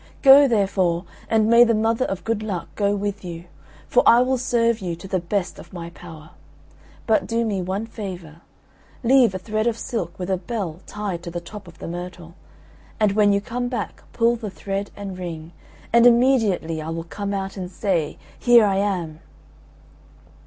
[0.23, 3.43] Go, therefore, and may the mother of good luck go with you,
[3.87, 6.31] for I will serve you to the best of my power.
[7.05, 8.41] But do me one favour;
[9.03, 12.33] leave a thread of silk with a bell tied to the top of the myrtle,
[12.99, 15.51] and when you come back pull the thread and ring,
[15.93, 19.19] and immediately I will come out and say, Here I am.'"